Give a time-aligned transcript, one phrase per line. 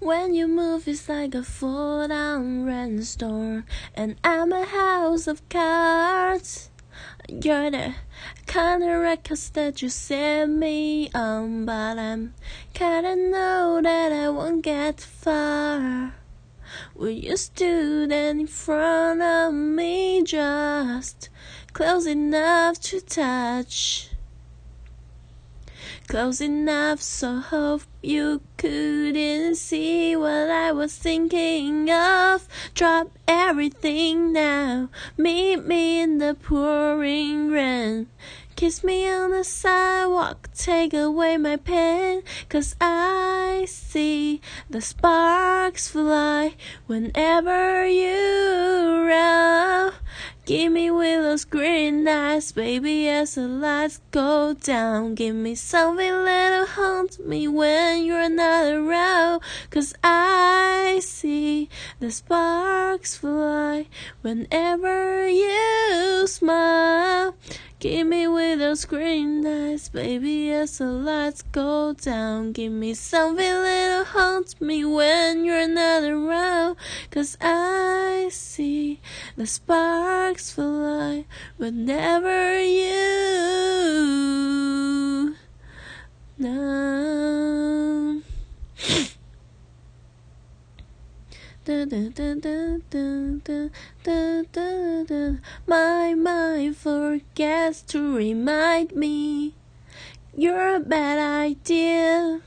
[0.00, 6.70] When you move, it's like a fall down rainstorm, and I'm a house of cards.
[7.28, 7.94] You're the
[8.46, 12.32] kind of records that you set me on, but I'm
[12.72, 16.14] kinda know that I won't get far.
[16.94, 21.28] Will you stood in front of me just
[21.74, 24.09] close enough to touch?
[26.10, 32.48] Close enough so hope you couldn't see what I was thinking of.
[32.74, 38.08] Drop everything now, meet me in the pouring rain.
[38.56, 46.56] Kiss me on the sidewalk, take away my pain, cause I see the sparks fly
[46.88, 49.92] whenever you run.
[50.50, 55.14] Give me with those green eyes, baby, as the lights go down.
[55.14, 59.42] Give me something that'll haunt me when you're not around.
[59.70, 61.68] Cause I see
[62.00, 63.86] the sparks fly
[64.22, 67.36] whenever you smile.
[67.80, 72.52] Give me with those green eyes, baby, as the lights go down.
[72.52, 76.76] Give me something that'll haunt me when you're not around.
[77.10, 79.00] Cause I see
[79.34, 81.24] the sparks fly
[81.56, 82.90] whenever you
[86.36, 87.19] know.
[95.66, 99.54] My mind forgets to remind me
[100.36, 102.42] you're a bad idea.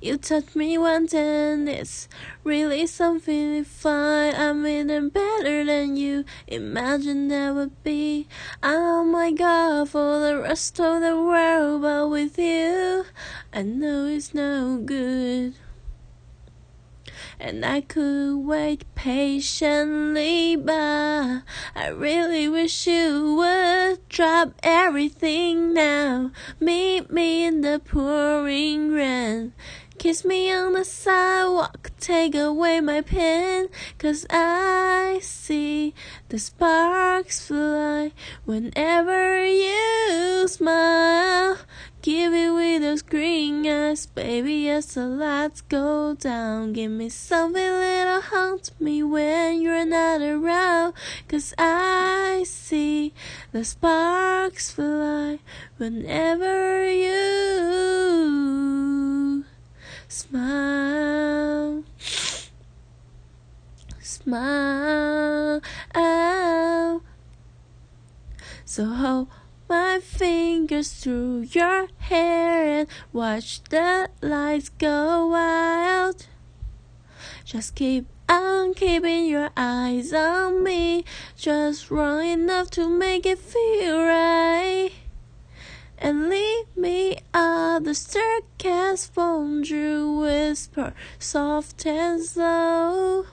[0.00, 2.08] You touch me once and it's
[2.44, 4.34] really something fine.
[4.34, 8.26] I'm even better than you imagined that would be.
[8.62, 13.04] Oh my god, for the rest of the world, but with you,
[13.52, 15.54] I know it's no good.
[17.38, 21.42] And I could wait patiently, but
[21.74, 26.30] I really wish you would drop everything now.
[26.60, 29.52] Meet me in the pouring rain.
[29.98, 35.94] Kiss me on the sidewalk, take away my pain, cause I see
[36.28, 38.12] the sparks fly
[38.44, 39.93] whenever you
[40.48, 41.58] smile.
[42.02, 46.72] Give it with those green eyes, baby, as the lights go down.
[46.72, 50.94] Give me something that'll haunt me when you're not around.
[51.28, 53.14] Cause I see
[53.52, 55.38] the sparks fly
[55.78, 58.24] whenever you
[60.08, 61.84] smile.
[64.00, 65.62] Smile.
[68.74, 69.28] So hold
[69.74, 76.26] my fingers through your hair and watch the lights go wild.
[77.44, 81.04] Just keep on keeping your eyes on me,
[81.36, 84.92] just wrong enough to make it feel right.
[85.98, 93.26] And lead me up the staircase, won't you whisper soft and slow?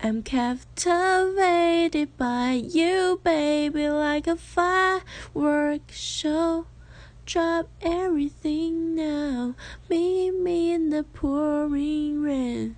[0.00, 6.66] I'm captivated by you, baby, like a firework show.
[7.24, 9.54] Drop everything now,
[9.88, 12.76] meet me in the pouring rain.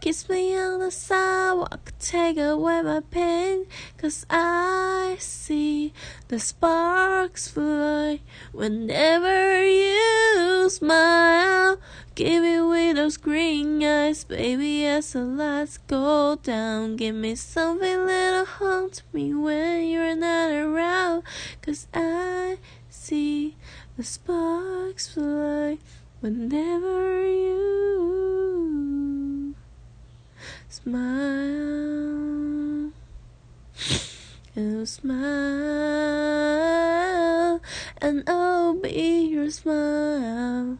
[0.00, 3.66] Kiss me on the sidewalk, take away my pain,
[3.98, 5.92] cause I see
[6.28, 8.20] the sparks fly
[8.52, 11.78] whenever you smile.
[12.14, 12.60] Give me
[13.10, 16.94] those green eyes, baby, as the lights go down.
[16.94, 21.24] Give me something that'll haunt me when you're not around.
[21.60, 23.56] Cause I see
[23.96, 25.78] the sparks fly
[26.20, 28.76] whenever you
[30.68, 31.00] smile.
[34.54, 35.10] You smile,
[38.00, 40.78] and I'll be your smile.